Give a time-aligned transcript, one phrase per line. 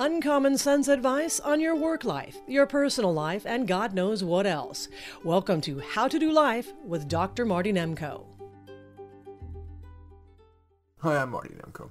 [0.00, 4.86] Uncommon sense advice on your work life, your personal life, and God knows what else.
[5.24, 7.44] Welcome to How to Do Life with Dr.
[7.44, 8.24] Marty Nemko.
[10.98, 11.90] Hi, I'm Marty Nemko.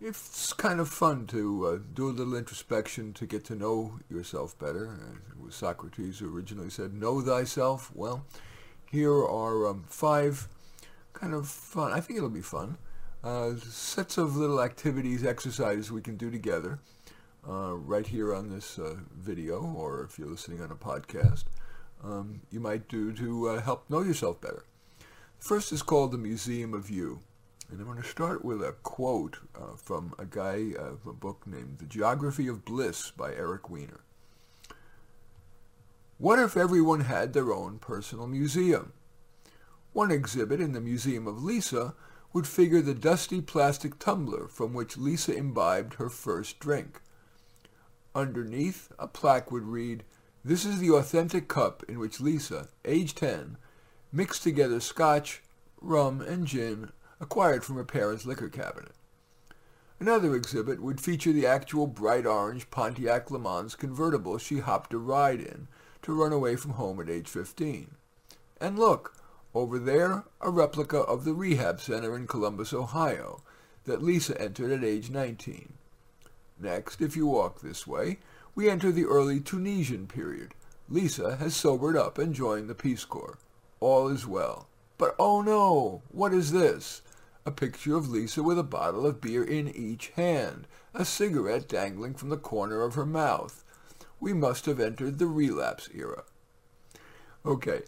[0.00, 4.58] It's kind of fun to uh, do a little introspection to get to know yourself
[4.58, 4.98] better.
[5.30, 7.92] It was Socrates who originally said, know thyself.
[7.94, 8.26] Well,
[8.90, 10.48] here are um, five
[11.12, 12.78] kind of fun, I think it'll be fun,
[13.22, 16.80] uh, sets of little activities, exercises we can do together
[17.48, 21.44] uh, right here on this uh, video, or if you're listening on a podcast,
[22.04, 24.64] um, you might do to uh, help know yourself better.
[25.38, 27.20] First is called the Museum of You.
[27.70, 31.12] And I'm going to start with a quote uh, from a guy of uh, a
[31.14, 34.00] book named The Geography of Bliss by Eric Weiner.
[36.18, 38.92] What if everyone had their own personal museum?
[39.94, 41.94] One exhibit in the Museum of Lisa
[42.34, 47.00] would figure the dusty plastic tumbler from which Lisa imbibed her first drink.
[48.14, 50.04] Underneath, a plaque would read,
[50.44, 53.56] This is the authentic cup in which Lisa, age 10,
[54.12, 55.42] mixed together scotch,
[55.80, 58.92] rum, and gin acquired from her parents' liquor cabinet.
[59.98, 64.98] Another exhibit would feature the actual bright orange Pontiac Le Mans convertible she hopped a
[64.98, 65.68] ride in
[66.02, 67.94] to run away from home at age 15.
[68.60, 69.16] And look,
[69.54, 73.42] over there, a replica of the rehab center in Columbus, Ohio,
[73.84, 75.74] that Lisa entered at age 19.
[76.62, 78.18] Next, if you walk this way,
[78.54, 80.54] we enter the early Tunisian period.
[80.88, 83.38] Lisa has sobered up and joined the Peace Corps.
[83.80, 84.68] All is well.
[84.96, 86.02] But oh no!
[86.12, 87.02] What is this?
[87.44, 92.14] A picture of Lisa with a bottle of beer in each hand, a cigarette dangling
[92.14, 93.64] from the corner of her mouth.
[94.20, 96.22] We must have entered the relapse era.
[97.44, 97.80] Okay,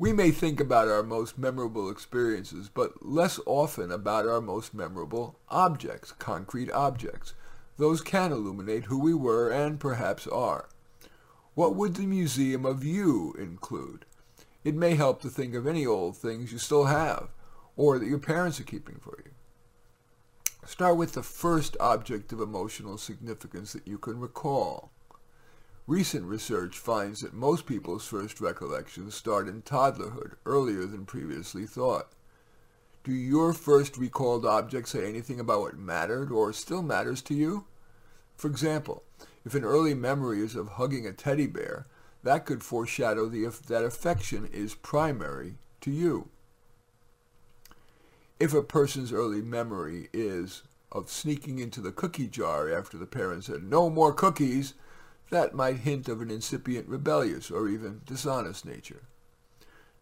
[0.00, 5.38] we may think about our most memorable experiences, but less often about our most memorable
[5.48, 7.34] objects, concrete objects.
[7.78, 10.68] Those can illuminate who we were and perhaps are.
[11.54, 14.04] What would the Museum of You include?
[14.64, 17.28] It may help to think of any old things you still have,
[17.76, 19.30] or that your parents are keeping for you.
[20.66, 24.90] Start with the first object of emotional significance that you can recall.
[25.86, 32.12] Recent research finds that most people's first recollections start in toddlerhood, earlier than previously thought.
[33.08, 37.64] Do your first recalled objects say anything about what mattered or still matters to you?
[38.36, 39.02] For example,
[39.46, 41.86] if an early memory is of hugging a teddy bear,
[42.22, 46.28] that could foreshadow the, that affection is primary to you.
[48.38, 53.46] If a person's early memory is of sneaking into the cookie jar after the parents
[53.46, 54.74] said, no more cookies,
[55.30, 59.04] that might hint of an incipient rebellious or even dishonest nature.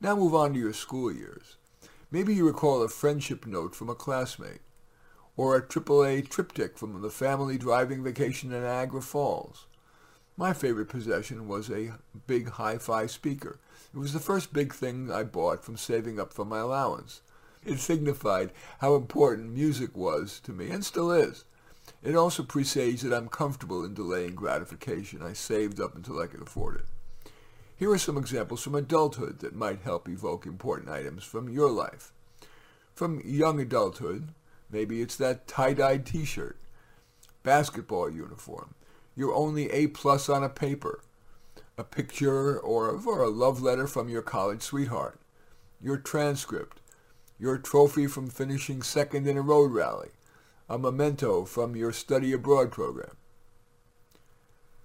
[0.00, 1.56] Now move on to your school years.
[2.16, 4.62] Maybe you recall a friendship note from a classmate,
[5.36, 9.66] or a AAA TripTik from the family driving vacation in Niagara Falls.
[10.34, 11.92] My favorite possession was a
[12.26, 13.60] big hi-fi speaker.
[13.94, 17.20] It was the first big thing I bought from saving up for my allowance.
[17.66, 21.44] It signified how important music was to me, and still is.
[22.02, 25.22] It also presaged that I'm comfortable in delaying gratification.
[25.22, 26.86] I saved up until I could afford it.
[27.78, 32.10] Here are some examples from adulthood that might help evoke important items from your life.
[32.94, 34.28] From young adulthood,
[34.70, 36.56] maybe it's that tie-dyed t-shirt,
[37.42, 38.74] basketball uniform,
[39.14, 41.02] your only A plus on a paper,
[41.76, 45.20] a picture or, or a love letter from your college sweetheart,
[45.78, 46.80] your transcript,
[47.38, 50.08] your trophy from finishing second in a road rally,
[50.70, 53.16] a memento from your study abroad program.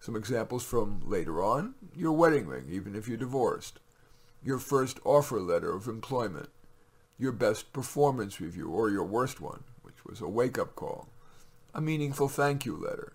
[0.02, 3.80] Some examples from later on, your wedding ring, even if you're divorced,
[4.44, 6.50] your first offer letter of employment,
[7.20, 11.08] your best performance review, or your worst one, which was a wake-up call,
[11.76, 13.14] a meaningful thank you letter,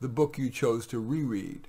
[0.00, 1.68] the book you chose to reread.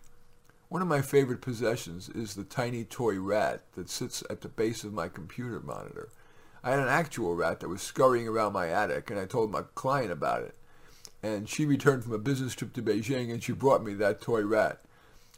[0.70, 4.84] One of my favorite possessions is the tiny toy rat that sits at the base
[4.84, 6.10] of my computer monitor.
[6.64, 9.62] I had an actual rat that was scurrying around my attic, and I told my
[9.76, 10.56] client about it
[11.24, 14.42] and she returned from a business trip to Beijing and she brought me that toy
[14.44, 14.80] rat.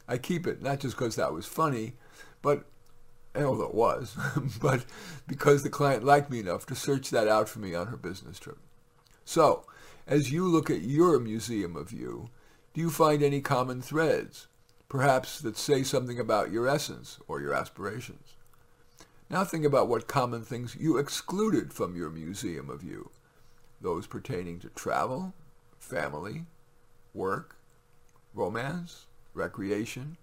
[0.06, 1.94] I keep it, not just because that was funny,
[2.42, 2.64] but,
[3.34, 4.16] although it was,
[4.60, 4.84] but
[5.26, 8.38] because the client liked me enough to search that out for me on her business
[8.38, 8.58] trip.
[9.24, 9.64] So,
[10.06, 12.30] as you look at your museum of you,
[12.74, 14.48] do you find any common threads,
[14.88, 18.34] perhaps that say something about your essence or your aspirations?
[19.28, 23.10] Now think about what common things you excluded from your museum of you,
[23.80, 25.32] those pertaining to travel,
[25.80, 26.44] family,
[27.12, 27.56] work,
[28.32, 30.16] romance, recreation,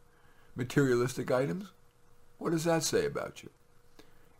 [0.55, 1.71] materialistic items?
[2.37, 3.49] What does that say about you?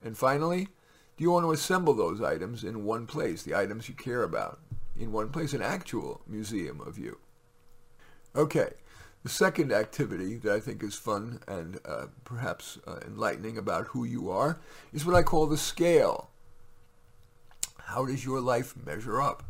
[0.01, 0.69] And finally,
[1.17, 4.59] do you want to assemble those items in one place, the items you care about,
[4.97, 7.17] in one place, an actual museum of you?
[8.35, 8.69] Okay,
[9.23, 14.03] the second activity that I think is fun and uh, perhaps uh, enlightening about who
[14.03, 14.59] you are
[14.93, 16.29] is what I call the scale.
[17.79, 19.43] How does your life measure up?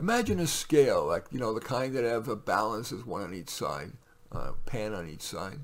[0.00, 3.34] Imagine a scale, like, you know, the kind that have a balance as one on
[3.34, 3.90] each side,
[4.30, 5.58] uh, pan on each side.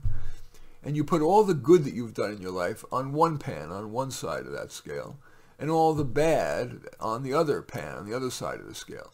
[0.82, 3.70] And you put all the good that you've done in your life on one pan,
[3.70, 5.19] on one side of that scale,
[5.56, 9.12] and all the bad on the other pan, on the other side of the scale.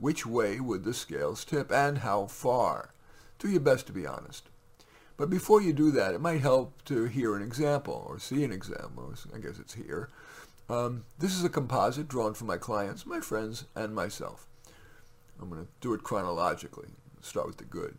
[0.00, 2.94] Which way would the scales tip and how far?
[3.38, 4.48] Do your best to be honest.
[5.18, 8.50] But before you do that, it might help to hear an example or see an
[8.50, 9.12] example.
[9.34, 10.08] I guess it's here.
[10.70, 14.48] Um, this is a composite drawn for my clients, my friends, and myself.
[15.40, 16.88] I'm going to do it chronologically.
[17.20, 17.96] Start with the good.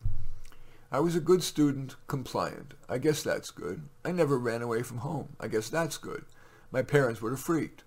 [0.92, 2.74] I was a good student, compliant.
[2.88, 3.84] I guess that's good.
[4.04, 5.36] I never ran away from home.
[5.40, 6.26] I guess that's good.
[6.72, 7.84] My parents would have freaked.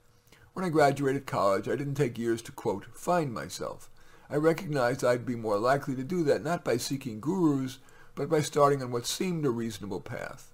[0.52, 3.90] When I graduated college, I didn't take years to, quote, find myself.
[4.28, 7.78] I recognized I'd be more likely to do that not by seeking gurus,
[8.14, 10.52] but by starting on what seemed a reasonable path.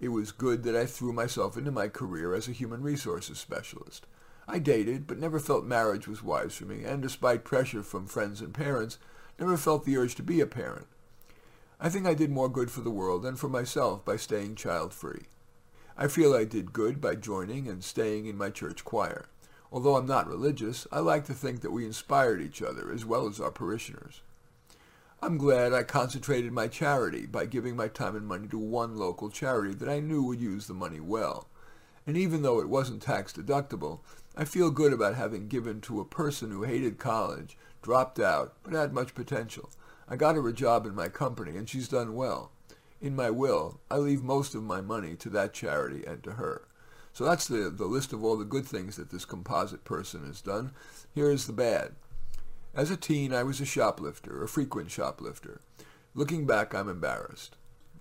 [0.00, 4.06] It was good that I threw myself into my career as a human resources specialist.
[4.46, 8.40] I dated, but never felt marriage was wise for me, and despite pressure from friends
[8.40, 8.98] and parents,
[9.38, 10.86] never felt the urge to be a parent.
[11.80, 15.24] I think I did more good for the world than for myself by staying child-free.
[15.96, 19.26] I feel I did good by joining and staying in my church choir.
[19.72, 23.26] Although I'm not religious, I like to think that we inspired each other as well
[23.26, 24.20] as our parishioners.
[25.22, 29.30] I'm glad I concentrated my charity by giving my time and money to one local
[29.30, 31.48] charity that I knew would use the money well.
[32.06, 34.00] And even though it wasn't tax deductible,
[34.36, 38.72] I feel good about having given to a person who hated college, dropped out, but
[38.72, 39.70] had much potential.
[40.08, 42.50] I got her a job in my company, and she's done well.
[43.00, 46.66] In my will, I leave most of my money to that charity and to her.
[47.12, 50.40] So that's the, the list of all the good things that this composite person has
[50.40, 50.72] done.
[51.14, 51.92] Here is the bad.
[52.74, 55.60] As a teen, I was a shoplifter, a frequent shoplifter.
[56.12, 57.54] Looking back, I'm embarrassed.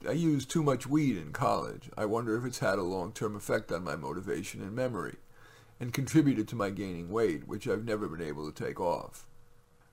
[0.07, 1.91] I used too much weed in college.
[1.95, 5.17] I wonder if it's had a long-term effect on my motivation and memory
[5.83, 9.27] and contributed to my gaining weight, which I've never been able to take off.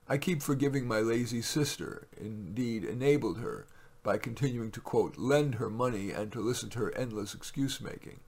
[0.07, 3.67] I keep forgiving my lazy sister, indeed enabled her,
[4.01, 8.21] by continuing to, quote, lend her money and to listen to her endless excuse-making.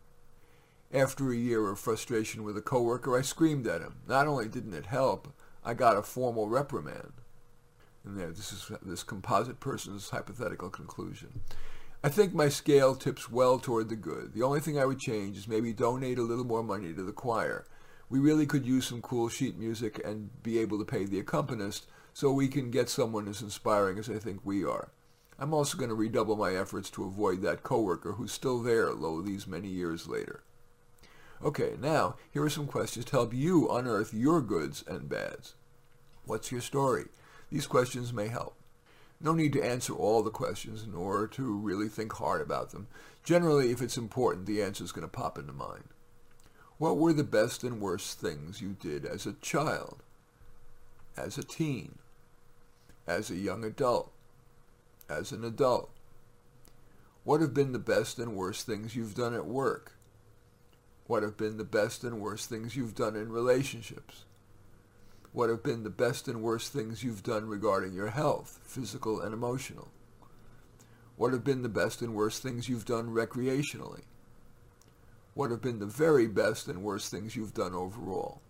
[0.94, 3.96] After a year of frustration with a coworker, I screamed at him.
[4.10, 5.30] Not only didn't it help,
[5.64, 7.14] I got a formal reprimand.
[8.04, 11.40] And there, this is this composite person's hypothetical conclusion.
[12.06, 14.34] I think my scale tips well toward the good.
[14.34, 17.14] The only thing I would change is maybe donate a little more money to the
[17.14, 17.66] choir.
[18.10, 21.88] We really could use some cool sheet music and be able to pay the accompanist
[22.14, 24.90] so we can get someone as inspiring as I think we are.
[25.40, 29.22] I'm also going to redouble my efforts to avoid that coworker who's still there, lo,
[29.22, 30.44] these many years later.
[31.42, 35.56] Okay, now, here are some questions to help you unearth your goods and bads.
[36.26, 37.06] What's your story?
[37.50, 38.58] These questions may help.
[39.24, 42.88] No need to answer all the questions, nor to really think hard about them.
[43.24, 45.86] Generally, if it's important, the answer is going to pop into mind.
[46.78, 50.04] What were the best and worst things you did as a child,
[51.16, 52.00] as a teen,
[53.08, 54.12] as a young adult,
[55.10, 55.90] as an adult?
[57.24, 59.94] What have been the best and worst things you've done at work?
[61.08, 64.26] What have been the best and worst things you've done in relationships?
[65.34, 69.34] What have been the best and worst things you've done regarding your health, physical and
[69.34, 69.90] emotional?
[71.18, 74.04] What have been the best and worst things you've done recreationally?
[75.34, 78.42] What have been the very best and worst things you've done overall?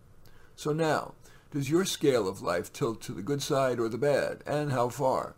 [0.56, 1.14] So now,
[1.50, 4.90] does your scale of life tilt to the good side or the bad, and how
[4.90, 5.36] far?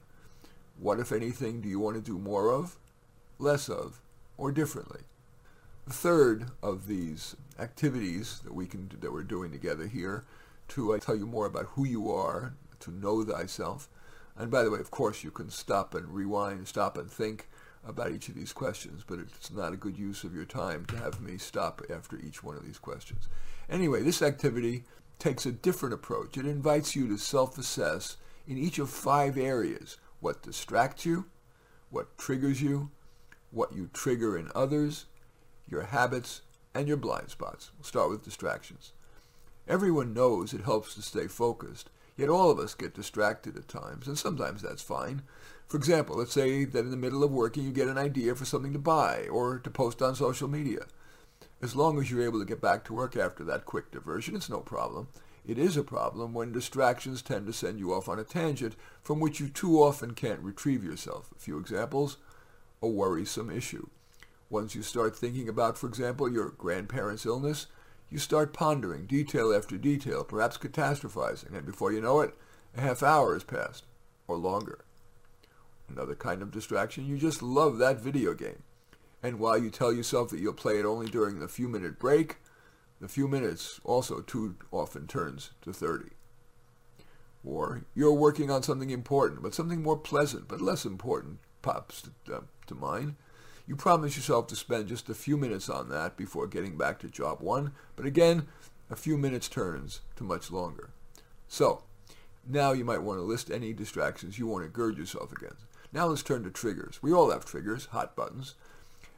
[0.78, 2.76] What, if anything, do you want to do more of,
[3.38, 4.00] less of,
[4.37, 5.02] or differently?
[5.87, 10.25] The third of these activities that we can that we're doing together here
[10.68, 13.88] to uh, tell you more about who you are, to know thyself.
[14.37, 17.49] And by the way, of course, you can stop and rewind, stop and think
[17.87, 20.96] about each of these questions, but it's not a good use of your time to
[20.96, 23.28] have me stop after each one of these questions.
[23.70, 24.85] Anyway, this activity
[25.18, 26.37] takes a different approach.
[26.37, 31.26] It invites you to self-assess in each of five areas, what distracts you,
[31.90, 32.90] what triggers you,
[33.50, 35.06] what you trigger in others,
[35.68, 36.42] your habits,
[36.75, 37.70] and your blind spots.
[37.78, 38.92] We'll start with distractions.
[39.68, 44.06] Everyone knows it helps to stay focused, yet all of us get distracted at times,
[44.06, 45.23] and sometimes that's fine.
[45.66, 48.44] For example, let's say that in the middle of working you get an idea for
[48.44, 50.87] something to buy or to post on social media.
[51.61, 54.49] As long as you're able to get back to work after that quick diversion, it's
[54.49, 55.08] no problem.
[55.44, 59.20] It is a problem when distractions tend to send you off on a tangent from
[59.20, 61.30] which you too often can't retrieve yourself.
[61.35, 62.18] A few examples.
[62.82, 63.88] A worrisome issue.
[64.50, 67.66] Once you start thinking about, for example, your grandparents' illness,
[68.16, 72.35] you start pondering detail after detail, perhaps catastrophizing, and before you know it,
[72.75, 73.85] a half hour has passed,
[74.26, 74.87] or longer.
[75.87, 78.62] Another kind of distraction, you just love that video game.
[79.23, 82.37] And while you tell yourself that you'll play it only during the few minute break,
[83.02, 86.06] the few minutes also too often turns to 30.
[87.44, 92.35] Or you're working on something important, but something more pleasant but less important pops to,
[92.35, 93.16] uh, to mind.
[93.66, 97.08] You promise yourself to spend just a few minutes on that before getting back to
[97.08, 98.46] job one, but again,
[98.88, 100.90] a few minutes turns to much longer.
[101.49, 101.82] So,
[102.49, 105.64] now you might want to list any distractions you want to gird yourself against.
[105.92, 107.02] Now let's turn to triggers.
[107.02, 108.54] We all have triggers, hot buttons.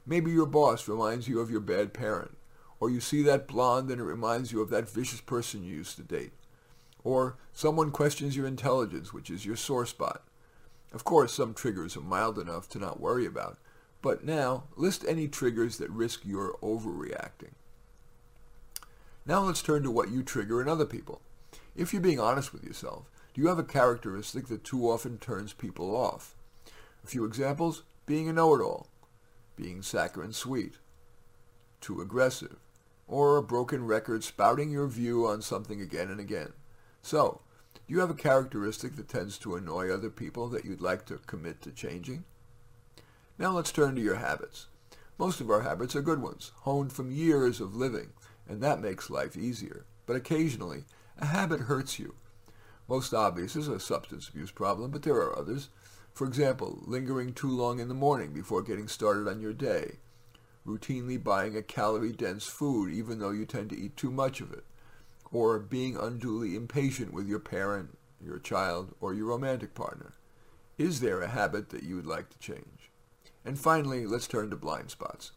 [0.07, 2.38] Maybe your boss reminds you of your bad parent,
[2.81, 5.97] or you see that blonde and it reminds you of that vicious person you used
[5.97, 6.33] to date.
[7.05, 10.23] Or someone questions your intelligence, which is your sore spot.
[10.93, 13.59] Of course, some triggers are mild enough to not worry about,
[14.02, 17.52] but now list any triggers that risk your overreacting.
[19.26, 21.21] Now let's turn to what you trigger in other people.
[21.76, 25.52] If you're being honest with yourself, do you have a characteristic that too often turns
[25.52, 26.35] people off?
[27.05, 28.88] A few examples, being a know-it-all,
[29.55, 30.78] being saccharine sweet,
[31.81, 32.57] too aggressive,
[33.07, 36.52] or a broken record spouting your view on something again and again.
[37.02, 37.40] So,
[37.75, 41.19] do you have a characteristic that tends to annoy other people that you'd like to
[41.26, 42.25] commit to changing?
[43.40, 44.66] Now let's turn to your habits.
[45.16, 48.09] Most of our habits are good ones, honed from years of living,
[48.49, 49.85] and that makes life easier.
[50.07, 50.87] But occasionally,
[51.18, 52.16] a habit hurts you.
[52.88, 55.68] Most obvious is a substance abuse problem, but there are others.
[56.12, 59.99] For example, lingering too long in the morning before getting started on your day.
[60.66, 64.64] Routinely buying a calorie-dense food even though you tend to eat too much of it.
[65.30, 70.14] Or being unduly impatient with your parent, your child, or your romantic partner.
[70.76, 72.90] Is there a habit that you would like to change?
[73.45, 75.33] And finally, let's turn to blind spots.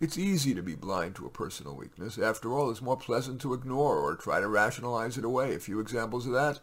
[0.00, 2.18] It's easy to be blind to a personal weakness.
[2.18, 5.54] After all, it's more pleasant to ignore or try to rationalize it away.
[5.54, 6.60] A few examples of that.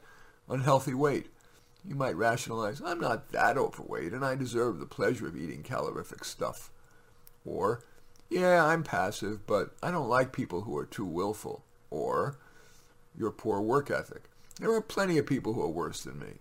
[0.50, 1.28] Unhealthy weight.
[1.88, 6.24] You might rationalize, I'm not that overweight and I deserve the pleasure of eating calorific
[6.24, 6.70] stuff.
[7.44, 7.84] Or,
[8.30, 11.64] yeah, I'm passive, but I don't like people who are too willful.
[11.90, 12.38] Or,
[13.18, 14.24] your poor work ethic.
[14.60, 16.40] There are plenty of people who are worse than me.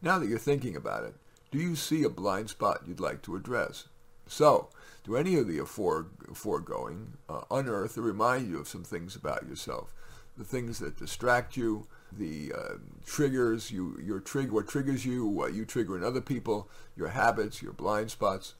[0.00, 1.14] Now that you're thinking about it,
[1.52, 3.86] do you see a blind spot you'd like to address?
[4.26, 4.70] So,
[5.04, 9.92] do any of the foregoing uh, unearth or remind you of some things about yourself?
[10.38, 15.52] The things that distract you, the uh, triggers, you, your trigger, what triggers you, what
[15.52, 18.54] you trigger in other people, your habits, your blind spots.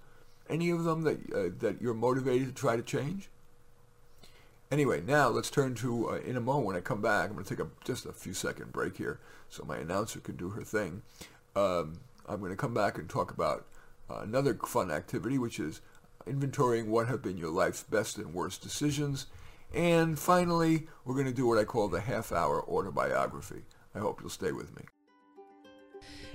[0.50, 3.30] Any of them that, uh, that you're motivated to try to change?
[4.70, 7.44] Anyway, now let's turn to, uh, in a moment when I come back, I'm going
[7.44, 9.18] to take a, just a few second break here
[9.48, 11.02] so my announcer can do her thing.
[11.56, 12.00] Um,
[12.32, 13.66] I'm going to come back and talk about
[14.10, 15.80] uh, another fun activity, which is
[16.26, 19.26] inventorying what have been your life's best and worst decisions
[19.74, 23.62] and finally, we're going to do what I call the half-hour autobiography.
[23.94, 24.84] I hope you'll stay with me.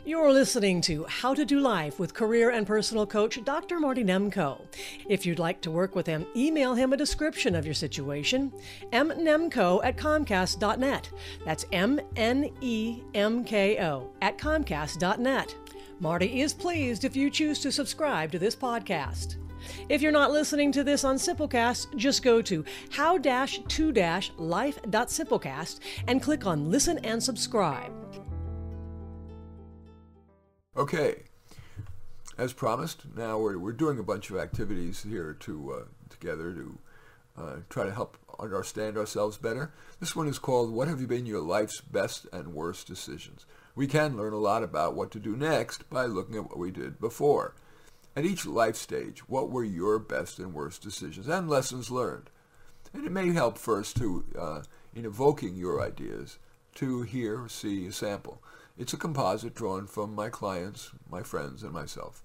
[0.06, 3.78] You're listening to How to Do Life with career and personal coach Dr.
[3.78, 4.62] Marty Nemko.
[5.10, 8.54] If you'd like to work with him, email him a description of your situation,
[8.94, 11.10] mnemko at comcast.net.
[11.44, 12.10] That's M-N-E-M-K-O
[14.22, 15.56] at comcast.net.
[16.00, 19.36] Marty is pleased if you choose to subscribe to this podcast.
[19.90, 26.70] If you're not listening to this on Simplecast, just go to how-to-life.simplecast and click on
[26.70, 27.92] Listen and Subscribe.
[30.78, 31.24] Okay,
[32.38, 36.78] as promised, now we're, we're doing a bunch of activities here to uh, together to
[37.36, 39.74] uh, try to help understand ourselves better.
[40.00, 43.48] This one is called What Have You Been Your Life's Best and Worst Decisions?
[43.78, 46.72] We can learn a lot about what to do next by looking at what we
[46.72, 47.54] did before.
[48.16, 52.32] At each life stage, what were your best and worst decisions and lessons learned?
[52.92, 54.62] And it may help first to, uh,
[54.96, 56.40] in evoking your ideas,
[56.74, 58.42] to hear or see a sample.
[58.80, 62.24] It's a composite drawn from my clients, my friends, and myself.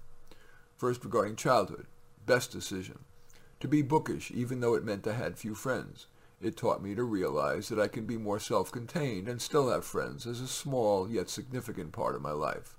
[0.75, 1.85] First, regarding childhood,
[2.25, 3.05] best decision.
[3.59, 6.07] To be bookish, even though it meant I had few friends.
[6.43, 10.27] It taught me to realize that I can be more self-contained and still have friends
[10.27, 12.75] as a small yet significant part of my life.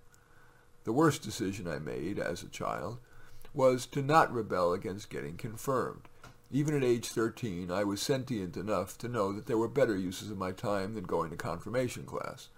[0.85, 2.99] The worst decision I made as a child
[3.55, 6.03] was to not rebel against getting confirmed.
[6.51, 10.31] Even at age 13, I was sentient enough to know that there were better uses
[10.31, 12.51] of my time than going to confirmation class.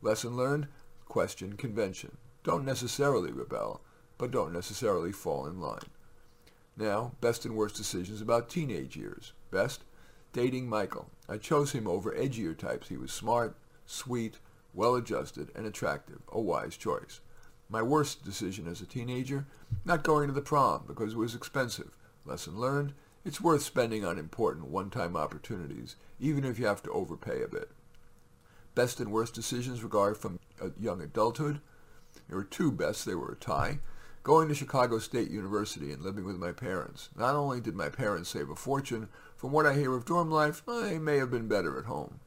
[0.00, 0.68] Lesson learned,
[1.06, 2.18] question convention.
[2.44, 3.80] Don't necessarily rebel,
[4.16, 5.90] but don't necessarily fall in line.
[6.76, 9.32] Now, best and worst decisions about teenage years.
[9.50, 9.82] Best,
[10.32, 11.10] dating Michael.
[11.28, 12.88] I chose him over edgier types.
[12.88, 14.38] He was smart, sweet,
[14.74, 16.20] well-adjusted, and attractive.
[16.30, 17.20] A wise choice.
[17.68, 19.46] My worst decision as a teenager,
[19.84, 21.90] not going to the prom because it was expensive.
[22.24, 22.92] Lesson learned,
[23.24, 27.70] it's worth spending on important one-time opportunities, even if you have to overpay a bit.
[28.74, 30.38] Best and worst decisions regard from
[30.78, 31.60] young adulthood,
[32.28, 33.04] There were two bests.
[33.04, 33.78] They were a tie.
[34.24, 37.08] Going to Chicago State University and living with my parents.
[37.16, 40.62] Not only did my parents save a fortune, from what I hear of dorm life,
[40.64, 42.20] they may have been better at home.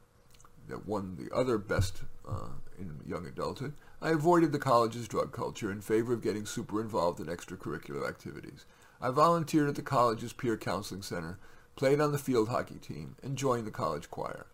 [0.68, 3.72] That one, the other best uh, in young adulthood,
[4.02, 8.66] I avoided the college's drug culture in favor of getting super involved in extracurricular activities.
[9.00, 11.38] I volunteered at the college's peer counseling center,
[11.76, 14.44] played on the field hockey team, and joined the college choir.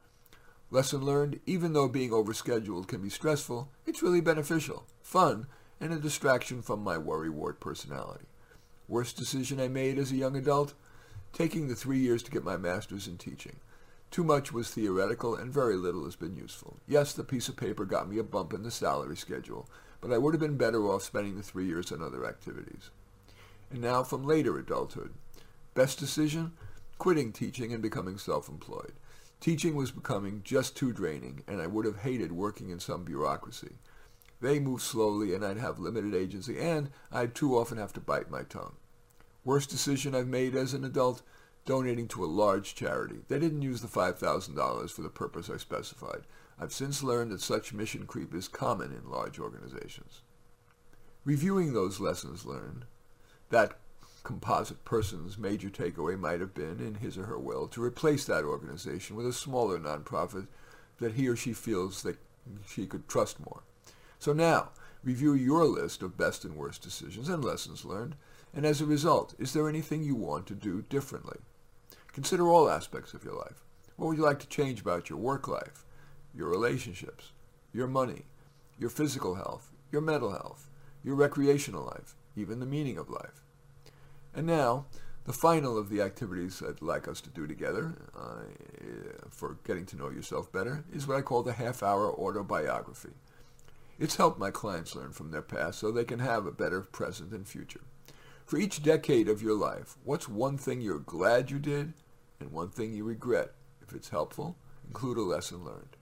[0.70, 5.48] Lesson learned, even though being overscheduled can be stressful, it's really beneficial, fun,
[5.82, 8.24] and a distraction from my worry-wart personality.
[8.86, 10.74] Worst decision I made as a young adult?
[11.32, 13.56] Taking the three years to get my master's in teaching.
[14.12, 16.76] Too much was theoretical and very little has been useful.
[16.86, 19.68] Yes, the piece of paper got me a bump in the salary schedule,
[20.00, 22.90] but I would have been better off spending the three years on other activities.
[23.72, 25.12] And now from later adulthood.
[25.74, 26.52] Best decision?
[26.98, 28.92] Quitting teaching and becoming self-employed.
[29.40, 33.72] Teaching was becoming just too draining, and I would have hated working in some bureaucracy.
[34.42, 38.28] They move slowly, and I'd have limited agency, and I'd too often have to bite
[38.28, 38.74] my tongue.
[39.44, 41.22] Worst decision I've made as an adult?
[41.64, 43.20] Donating to a large charity.
[43.28, 46.22] They didn't use the $5,000 for the purpose I specified.
[46.58, 50.22] I've since learned that such mission creep is common in large organizations.
[51.24, 52.84] Reviewing those lessons learned,
[53.50, 53.78] that
[54.24, 58.42] composite person's major takeaway might have been, in his or her will, to replace that
[58.42, 60.48] organization with a smaller nonprofit
[60.98, 62.18] that he or she feels that
[62.66, 63.62] she could trust more.
[64.22, 64.68] So now,
[65.02, 68.14] review your list of best and worst decisions and lessons learned,
[68.54, 71.38] and as a result, is there anything you want to do differently?
[72.12, 73.64] Consider all aspects of your life.
[73.96, 75.84] What would you like to change about your work life,
[76.32, 77.32] your relationships,
[77.72, 78.26] your money,
[78.78, 80.68] your physical health, your mental health,
[81.02, 83.42] your recreational life, even the meaning of life?
[84.32, 84.86] And now,
[85.24, 88.42] the final of the activities I'd like us to do together uh,
[89.30, 93.14] for getting to know yourself better is what I call the half-hour autobiography.
[93.98, 97.32] It's helped my clients learn from their past so they can have a better present
[97.32, 97.82] and future.
[98.44, 101.94] For each decade of your life, what's one thing you're glad you did
[102.40, 103.52] and one thing you regret?
[103.80, 105.96] If it's helpful, include a lesson learned.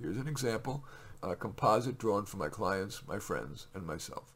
[0.00, 0.84] Here's an example,
[1.22, 4.34] a composite drawn for my clients, my friends, and myself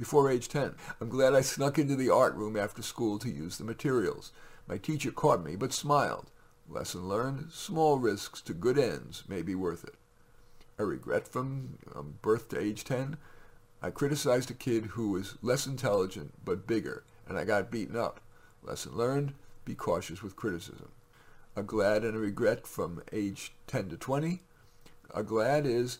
[0.00, 0.76] before age 10.
[0.98, 4.32] I'm glad I snuck into the art room after school to use the materials.
[4.66, 6.30] My teacher caught me, but smiled.
[6.66, 9.96] Lesson learned, small risks to good ends may be worth it.
[10.80, 13.18] A regret from um, birth to age 10?
[13.82, 18.22] I criticized a kid who was less intelligent but bigger, and I got beaten up.
[18.62, 19.34] Lesson learned,
[19.66, 20.88] be cautious with criticism.
[21.54, 24.40] A glad and a regret from age 10 to 20?
[25.14, 25.98] A glad is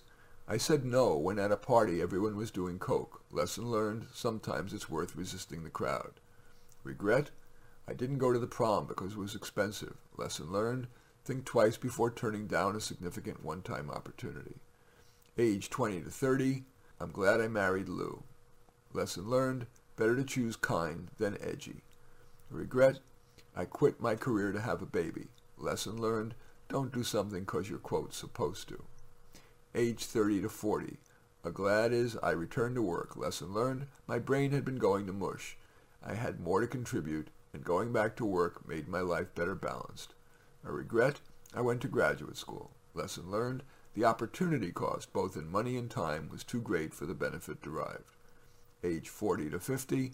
[0.49, 3.23] I said no when at a party everyone was doing coke.
[3.31, 6.13] Lesson learned, sometimes it's worth resisting the crowd.
[6.85, 7.29] Regret?
[7.87, 9.99] I didn't go to the prom because it was expensive.
[10.17, 10.87] Lesson learned,
[11.23, 14.55] think twice before turning down a significant one-time opportunity.
[15.41, 16.65] Age 20 to 30,
[17.01, 18.25] I'm glad I married Lou.
[18.93, 21.83] Lesson learned, better to choose kind than edgy.
[22.51, 22.99] Regret?
[23.57, 25.29] I quit my career to have a baby.
[25.57, 26.35] Lesson learned,
[26.69, 28.85] don't do something because you're, quote, supposed to
[29.75, 30.99] age 30 to 40.
[31.43, 33.17] A glad is I returned to work.
[33.17, 35.57] Lesson learned, my brain had been going to mush.
[36.05, 40.13] I had more to contribute, and going back to work made my life better balanced.
[40.67, 41.21] A regret,
[41.55, 42.73] I went to graduate school.
[42.93, 43.63] Lesson learned,
[43.95, 48.17] the opportunity cost, both in money and time, was too great for the benefit derived.
[48.85, 50.13] Age 40 to 50,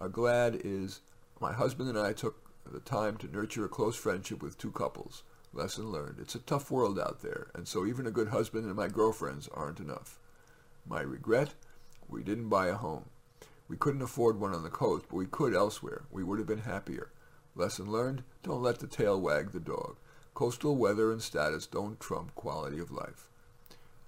[0.00, 1.00] a glad is
[1.40, 5.22] my husband and I took the time to nurture a close friendship with two couples.
[5.52, 6.18] Lesson learned.
[6.20, 9.48] It's a tough world out there, and so even a good husband and my girlfriends
[9.52, 10.18] aren't enough.
[10.86, 11.54] My regret?
[12.08, 13.06] We didn't buy a home.
[13.68, 16.04] We couldn't afford one on the coast, but we could elsewhere.
[16.10, 17.12] We would have been happier.
[17.54, 18.22] Lesson learned?
[18.42, 19.96] Don't let the tail wag the dog.
[20.40, 23.28] Coastal weather and status don't trump quality of life.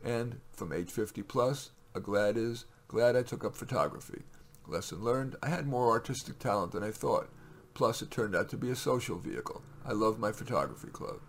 [0.02, 4.22] And from age 50 plus, a glad is, glad I took up photography.
[4.66, 7.28] Lesson learned, I had more artistic talent than I thought.
[7.74, 9.60] Plus, it turned out to be a social vehicle.
[9.84, 11.20] I love my photography club.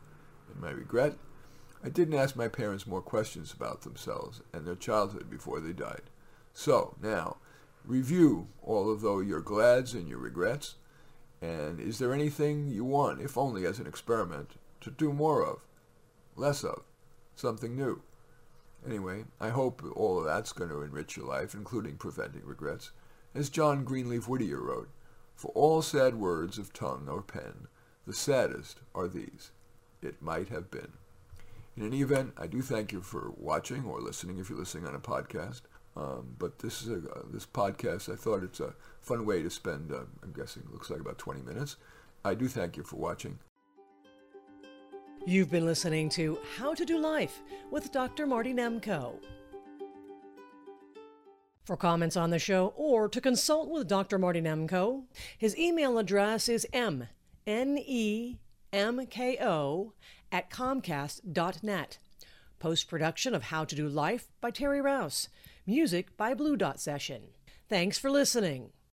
[0.50, 1.16] And my regret?
[1.84, 6.04] I didn't ask my parents more questions about themselves and their childhood before they died.
[6.54, 7.40] So, now,
[7.84, 10.76] review all of those your glads and your regrets.
[11.42, 14.52] And is there anything you want, if only as an experiment,
[14.84, 15.60] to do more of,
[16.36, 16.84] less of,
[17.36, 18.02] something new?
[18.86, 22.92] Anyway, I hope all of that's going to enrich your life, including preventing regrets.
[23.34, 24.90] As John Greenleaf Whittier wrote,
[25.36, 27.68] For all sad words of tongue or pen,
[28.06, 29.52] the saddest are these
[30.02, 30.94] it might have been.
[31.76, 34.96] In any event, I do thank you for watching or listening if you're listening on
[34.96, 35.62] a podcast.
[35.96, 39.50] Um, but this is a, uh, this podcast, I thought it's a fun way to
[39.50, 41.78] spend, uh, I'm guessing, looks like about 20 minutes.
[42.26, 43.40] I do thank you for watching.
[45.26, 48.28] You've been listening to How to Do Life with Dr.
[48.28, 49.14] Marty Nemko.
[51.64, 54.20] For comments on the show or to consult with Dr.
[54.20, 55.04] Marty Nemko,
[55.38, 57.08] his email address is m
[57.48, 58.40] n e
[58.74, 59.94] m k o
[60.30, 61.98] at comcast.net.
[62.60, 65.30] Post production of How to Do Life by Terry Rouse.
[65.66, 67.30] Music by Blue Dot Session.
[67.70, 68.72] Thanks for listening.